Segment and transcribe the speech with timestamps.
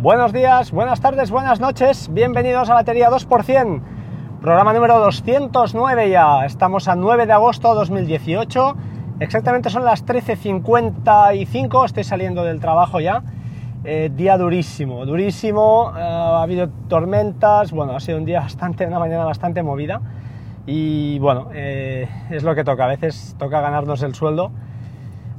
[0.00, 3.82] Buenos días, buenas tardes, buenas noches, bienvenidos a Batería 2%,
[4.40, 8.76] programa número 209 ya, estamos a 9 de agosto de 2018,
[9.20, 13.22] exactamente son las 13.55, estoy saliendo del trabajo ya,
[13.84, 18.98] eh, día durísimo, durísimo, eh, ha habido tormentas, bueno, ha sido un día bastante, una
[18.98, 20.00] mañana bastante movida.
[20.64, 24.50] Y bueno, eh, es lo que toca, a veces toca ganarnos el sueldo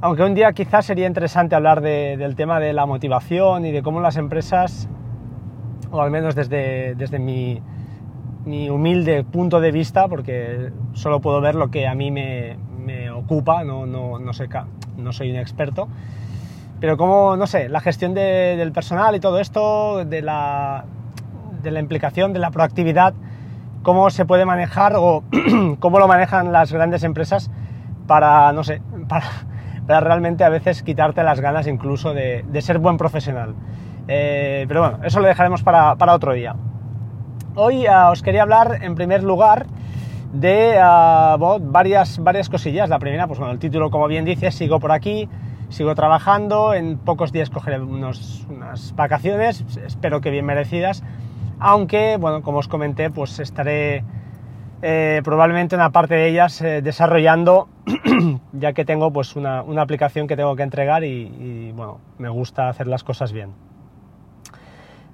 [0.02, 4.00] aunque un día quizás sería interesante hablar del tema de la motivación y de cómo
[4.00, 4.88] las empresas,
[5.92, 7.62] o al menos desde, mi,
[8.68, 12.58] humilde punto de vista, porque solo puedo ver lo que a mí me,
[13.14, 14.48] ocupa, no, no, no, sé,
[14.96, 15.86] no soy un experto,
[16.80, 20.84] pero cómo, no sé, la gestión del personal y todo esto, de la,
[21.62, 23.14] de la implicación, de la proactividad,
[23.84, 25.22] cómo se puede manejar o
[25.78, 27.52] cómo lo manejan las grandes empresas
[28.08, 29.26] para, no sé, para
[29.86, 33.54] para realmente a veces quitarte las ganas incluso de, ser buen profesional.
[34.08, 36.54] Eh, pero bueno, eso lo dejaremos para, otro día.
[37.54, 39.66] Hoy ah, os quería hablar en primer lugar
[40.32, 42.88] de ah, varias, varias cosillas.
[42.88, 45.28] La primera, pues bueno, el título como bien dice, sigo por aquí,
[45.68, 48.46] sigo trabajando, en pocos días cogeré unas
[48.94, 51.02] vacaciones, espero que bien merecidas,
[51.58, 54.04] aunque, bueno, como os comenté, pues estaré
[54.84, 57.68] eh, probablemente una parte de ellas eh, desarrollando,
[58.52, 62.88] ya que tengo pues una, aplicación que tengo que entregar y, bueno, me gusta hacer
[62.88, 63.52] las cosas bien.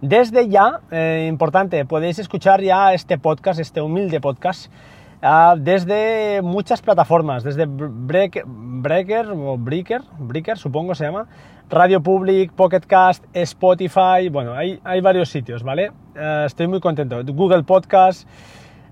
[0.01, 4.73] Desde ya, eh, importante, podéis escuchar ya este podcast, este humilde podcast,
[5.21, 11.27] ah, desde muchas plataformas, desde Breaker, o Breaker, Breaker supongo se llama,
[11.69, 15.93] Radio Public, Pocket Cast, Spotify, bueno, hay, hay varios sitios, ¿vale?
[16.47, 17.23] estoy muy contento.
[17.25, 18.27] Google Podcast,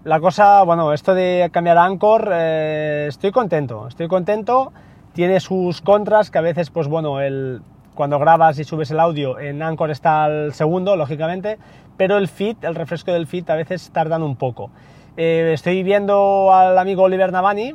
[0.06, 4.72] la cosa, bueno, esto de cambiar a Anchor, eh, estoy contento, estoy contento.
[5.14, 7.60] Tiene sus contras, que a veces, pues bueno, el,
[7.96, 11.58] cuando grabas y subes el audio en Anchor está al segundo, lógicamente,
[11.96, 14.70] pero el feed, el refresco del feed, a veces tardan un poco.
[15.16, 17.74] Eh, estoy viendo al amigo Oliver Navani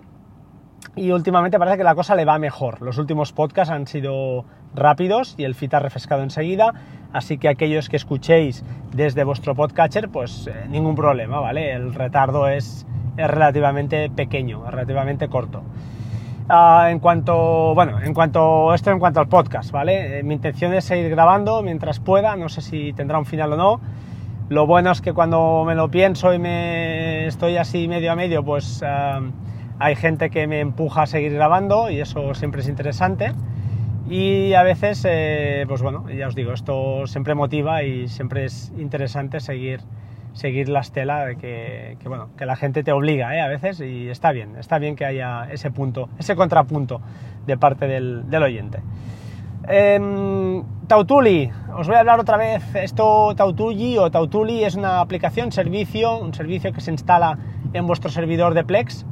[0.95, 2.81] y últimamente parece que la cosa le va mejor.
[2.81, 6.73] Los últimos podcasts han sido rápidos y el feed ha refrescado enseguida,
[7.13, 11.71] así que aquellos que escuchéis desde vuestro podcatcher, pues eh, ningún problema, ¿vale?
[11.71, 12.85] El retardo es,
[13.17, 15.63] relativamente pequeño, relativamente corto.
[16.49, 20.19] Ah, en cuanto, bueno, en cuanto, esto en cuanto al podcast, ¿vale?
[20.19, 23.57] Eh, mi intención es seguir grabando mientras pueda, no sé si tendrá un final o
[23.57, 23.81] no.
[24.49, 28.43] Lo bueno es que cuando me lo pienso y me estoy así medio a medio,
[28.43, 29.21] pues ah,
[29.81, 33.31] hay gente que me empuja a seguir grabando y eso siempre es interesante.
[34.07, 38.71] Y a veces, eh, pues bueno, ya os digo, esto siempre motiva y siempre es
[38.77, 39.79] interesante seguir,
[40.33, 43.41] seguir la estela de que, bueno, que la gente te obliga ¿eh?
[43.41, 47.01] a veces y está bien, está bien que haya ese punto, ese contrapunto
[47.47, 48.81] de parte del, oyente.
[49.67, 52.75] Em, Tautuli, os voy a hablar otra vez.
[52.75, 57.39] Esto Tautuli o Tautuli es una aplicación, servicio, un servicio que se instala
[57.73, 59.05] en vuestro servidor de Plex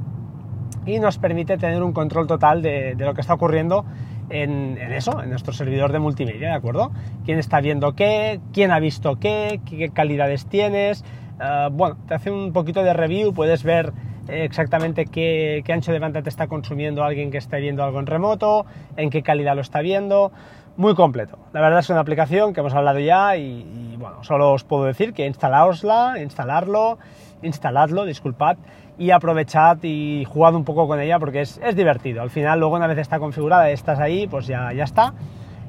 [0.85, 3.85] y nos permite tener un control total de, de lo que está ocurriendo
[4.29, 6.91] en, eso, en nuestro servidor de multimedia, ¿de acuerdo?
[7.25, 8.39] ¿Quién está viendo qué?
[8.53, 9.59] ¿Quién ha visto qué?
[9.65, 11.03] ¿Qué calidades tienes?
[11.41, 13.93] Eh, bueno, te hace un poquito de review, puedes ver
[14.27, 18.05] eh, exactamente qué, ancho de banda te está consumiendo alguien que esté viendo algo en
[18.05, 18.65] remoto,
[18.97, 20.31] en qué calidad lo está viendo,
[20.79, 21.37] muy completo.
[21.51, 25.13] La verdad es una aplicación que hemos hablado ya y, bueno, solo os puedo decir
[25.13, 26.97] que instalaosla, instalarlo,
[27.41, 28.55] instaladlo, disculpad,
[28.97, 32.21] y aprovechad y jugad un poco con ella porque es, divertido.
[32.21, 35.13] Al final, luego una vez está configurada y estás ahí, pues ya, ya está.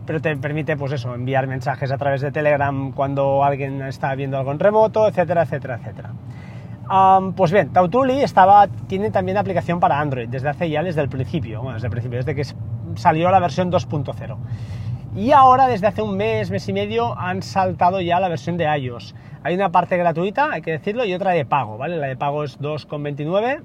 [0.06, 4.38] Pero te permite, pues eso, enviar mensajes a través de Telegram cuando alguien está viendo
[4.38, 6.12] algo en remoto, etcétera, etcétera, etcétera.
[7.34, 11.62] pues bien, Tautuli estaba, tiene también aplicación para Android desde hace ya, desde el principio,
[11.72, 12.44] desde el principio, desde que
[12.94, 14.36] salió la versión 2.0.
[15.14, 18.64] Y ahora, desde hace un mes, mes y medio, han saltado ya la versión de
[18.64, 19.14] iOS.
[19.42, 21.96] Hay una parte gratuita, hay que decirlo, y otra de pago, ¿vale?
[21.96, 23.60] La de pago es 2,29.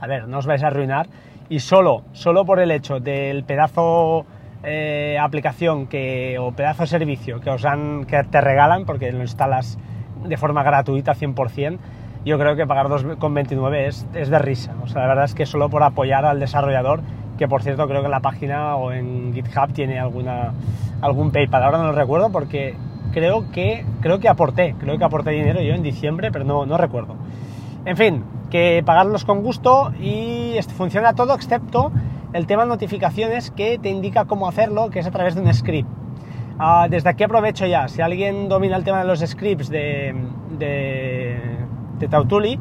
[0.00, 1.06] A ver, no os vais a arruinar.
[1.50, 4.24] Y solo, solo por el hecho del pedazo
[4.62, 9.78] eh, aplicación que, o pedazo servicio que os han, que te regalan, porque lo instalas
[10.24, 11.78] de forma gratuita 100%,
[12.24, 14.72] yo creo que pagar 2,29 es, es de risa.
[14.82, 17.02] O sea, la verdad es que solo por apoyar al desarrollador,
[17.42, 20.52] que por cierto creo que en la página o en GitHub tiene alguna,
[21.00, 22.76] algún PayPal, ahora no lo recuerdo porque
[23.10, 26.76] creo que, creo que aporté, creo que aporté dinero yo en diciembre, pero no, no
[26.76, 27.16] recuerdo.
[27.84, 31.90] En fin, que pagarlos con gusto y funciona todo excepto
[32.32, 35.88] el tema notificaciones que te indica cómo hacerlo, que es a través de un script.
[36.60, 40.14] Ah, desde aquí aprovecho ya, si alguien domina el tema de los scripts de,
[40.60, 41.40] de,
[41.98, 42.56] de Tautuli,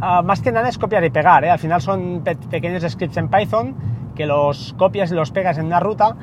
[0.00, 1.50] ah, más que nada es copiar y pegar, ¿eh?
[1.50, 5.78] al final son pequeños scripts en Python que los copias y los pegas en una
[5.78, 6.16] ruta,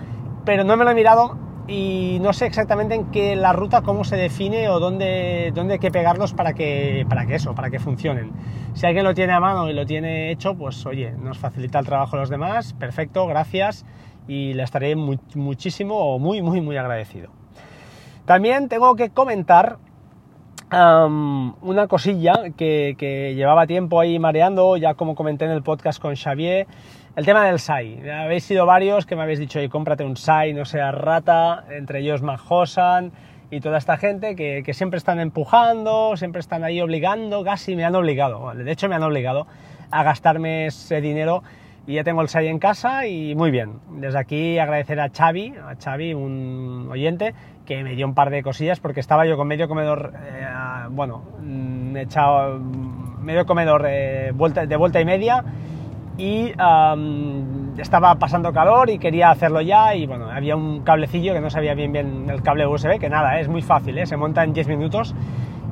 [0.43, 1.37] pero no me lo he mirado
[1.67, 5.79] y no sé exactamente en qué la ruta, cómo se define o dónde, dónde hay
[5.79, 8.31] que pegarlos para que, para que eso, para que funcionen.
[8.73, 11.85] Si alguien lo tiene a mano y lo tiene hecho, pues oye, nos facilita el
[11.85, 13.85] trabajo a los demás, perfecto, gracias
[14.27, 17.29] y le estaré muchísimo o muy, muy, muy agradecido.
[18.25, 19.77] También tengo que comentar
[20.73, 26.15] una cosilla que, que, llevaba tiempo ahí mareando, ya como comenté en el podcast con
[26.15, 26.67] Xavier,
[27.15, 28.09] el tema del SAI.
[28.09, 31.99] Habéis sido varios que me habéis dicho, oye, cómprate un SAI, no seas rata, entre
[31.99, 33.11] ellos Majosan
[33.51, 37.85] y toda esta gente que, que, siempre están empujando, siempre están ahí obligando, casi me
[37.85, 39.45] han obligado, de hecho me han obligado
[39.91, 41.43] a gastarme ese dinero
[41.85, 43.73] y ya tengo el SAI en casa y muy bien.
[43.89, 47.33] Desde aquí agradecer a Xavi, a Xavi, un oyente,
[47.65, 50.45] que me dio un par de cosillas porque estaba yo con medio comedor, eh,
[50.93, 52.59] bueno, mm, echado
[53.21, 55.43] medio comedor eh, vuelta, de vuelta y media
[56.17, 56.53] y
[57.77, 61.73] estaba pasando calor y quería hacerlo ya y bueno, había un cablecillo que no sabía
[61.73, 64.05] bien bien el cable USB, que nada, es muy fácil, ¿eh?
[64.05, 65.15] se monta en 10 minutos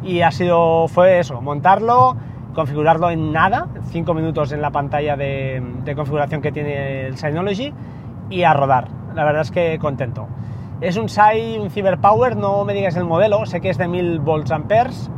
[0.04, 2.16] y ha sido, fue eso, montarlo,
[2.54, 5.62] configurarlo en nada, 5 minutos en la pantalla de,
[5.96, 7.74] configuración que tiene el Synology
[8.30, 8.88] y a rodar.
[9.16, 10.28] La verdad es que contento.
[10.82, 14.20] Es un SAI, un Cyberpower, no me digas el modelo, sé que es de 1000
[14.20, 15.12] volts amperes,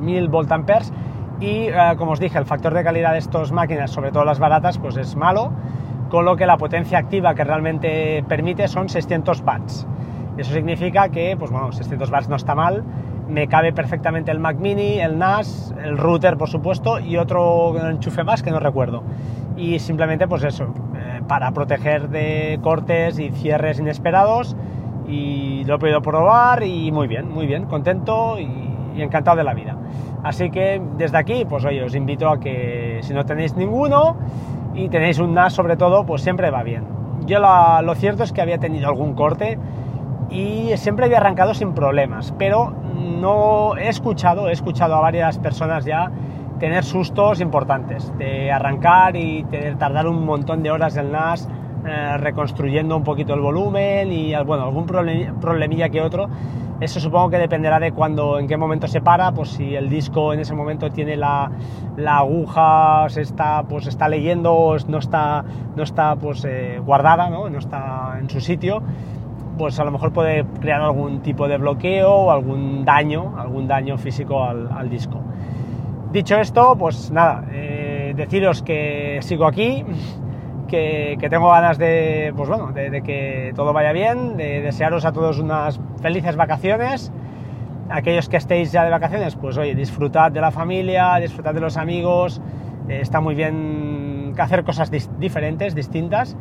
[0.00, 0.90] 1000 volt amperes
[1.38, 4.38] y eh, como os dije, el factor de calidad de estas máquinas, sobre todo las
[4.38, 5.52] baratas, pues es malo,
[6.08, 9.86] con lo que la potencia activa que realmente permite son 600 watts.
[10.38, 12.82] Eso significa que, pues bueno, 600 watts no está mal,
[13.28, 18.24] me cabe perfectamente el Mac Mini, el NAS, el router por supuesto y otro enchufe
[18.24, 19.02] más que no recuerdo.
[19.58, 20.72] Y simplemente pues eso,
[21.28, 24.56] para proteger de cortes y cierres inesperados
[25.06, 29.54] y lo he podido probar y muy bien, muy bien, contento y, encantado de la
[29.54, 29.76] vida.
[30.22, 34.16] Así que desde aquí pues oye, os invito a que si no tenéis ninguno
[34.74, 36.84] y tenéis un NAS sobre todo, pues siempre va bien.
[37.26, 39.58] Yo lo cierto es que había tenido algún corte
[40.30, 45.84] y siempre había arrancado sin problemas, pero no he escuchado, he escuchado a varias personas
[45.84, 46.10] ya
[46.64, 51.46] tener sustos importantes, de arrancar y tener, tardar un montón de horas el NAS
[51.84, 56.26] eh, reconstruyendo un poquito el volumen y bueno, algún problemilla que otro.
[56.80, 60.32] Eso supongo que dependerá de cuándo, en qué momento se para, pues si el disco
[60.32, 61.50] en ese momento tiene la,
[61.98, 65.44] la aguja, se está, pues está leyendo, no está,
[65.76, 67.50] no está pues, eh, guardada, ¿no?
[67.50, 68.82] no está en su sitio
[69.56, 73.98] pues a lo mejor puede crear algún tipo de bloqueo o algún daño, algún daño
[73.98, 75.20] físico al, disco.
[76.14, 79.84] Dicho esto, pues nada, eh, deciros que sigo aquí,
[80.68, 85.40] que, tengo ganas de, pues bueno, de, que todo vaya bien, de desearos a todos
[85.40, 87.12] unas felices vacaciones.
[87.90, 91.76] Aquellos que estéis ya de vacaciones, pues oye, disfrutad de la familia, disfrutad de los
[91.76, 92.40] amigos,
[92.88, 96.36] eh, está muy bien hacer cosas diferentes, distintas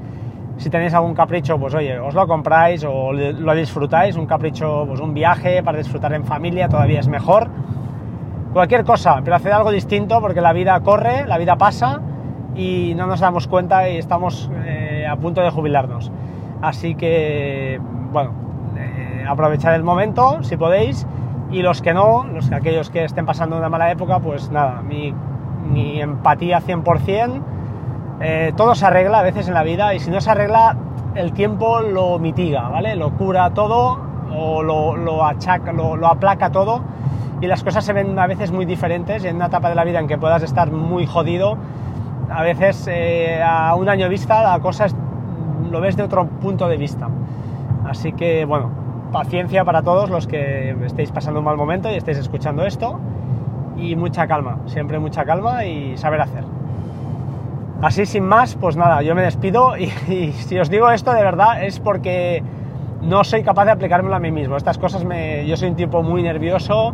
[0.57, 4.99] si tenéis algún capricho, pues oye, os lo compráis o lo disfrutáis, un capricho, pues
[4.99, 7.49] un viaje para disfrutar en familia todavía es mejor.
[8.53, 12.01] Cualquier cosa, pero hacer algo distinto porque la vida corre, la vida pasa
[12.55, 16.11] y no nos damos cuenta y estamos eh, a punto de jubilarnos.
[16.61, 18.31] Así que, bueno,
[18.77, 19.25] eh,
[19.75, 21.07] el momento si podéis
[21.51, 24.81] y los que no, los que aquellos que estén pasando una mala época, pues nada,
[24.81, 25.13] mi,
[25.71, 27.41] mi empatía 100%
[28.19, 30.77] eh, todo se arregla a veces en la vida y si no se arregla,
[31.15, 32.95] el tiempo lo mitiga, ¿vale?
[32.95, 33.99] Lo cura todo
[34.35, 36.81] o lo, achaca, lo, aplaca todo
[37.43, 39.25] y las cosas se ven a veces muy diferentes.
[39.25, 41.57] En una etapa de la vida en que puedas estar muy jodido,
[42.29, 44.87] a veces eh, a un año vista la cosa
[45.69, 47.09] lo ves de otro punto de vista.
[47.85, 48.71] Así que, bueno,
[49.11, 53.01] paciencia para todos los que estéis pasando un mal momento y estéis escuchando esto
[53.75, 56.45] y mucha calma, siempre mucha calma y saber hacer.
[57.81, 59.87] Así sin más, pues nada, yo me despido y,
[60.31, 62.41] si os digo esto de verdad es porque
[63.01, 64.55] no soy capaz de aplicármelo a mí mismo.
[64.55, 65.45] Estas cosas me...
[65.45, 66.93] Yo soy un tipo muy nervioso,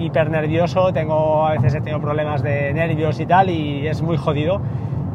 [0.00, 4.16] hiper nervioso, tengo, a veces he tenido problemas de nervios y tal y es muy
[4.16, 4.60] jodido.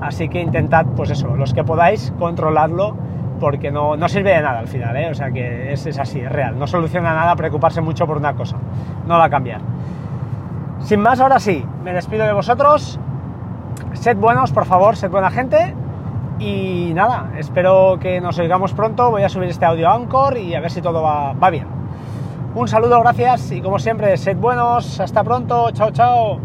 [0.01, 2.96] Así que intentad, pues eso, los que podáis, controlarlo
[3.39, 5.10] porque no, no sirve de nada al final, ¿eh?
[5.10, 6.58] O sea que es, es así, es real.
[6.58, 8.58] No soluciona nada preocuparse mucho por una cosa,
[9.08, 9.62] no va a cambiar.
[10.80, 13.00] Sin más, ahora sí, me despido de vosotros
[13.96, 15.74] sed buenos, por favor, sed buena gente.
[16.39, 19.10] Y nada, espero que nos oigamos pronto.
[19.10, 21.75] Voy a subir este audio a Anchor y a ver si todo va, va bien.
[22.55, 24.97] Un saludo, gracias y como siempre, sed buenos.
[25.01, 25.71] Hasta pronto.
[25.71, 26.39] Chao, chao.